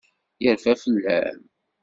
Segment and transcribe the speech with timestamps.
[0.43, 1.39] Yerfa fell-am.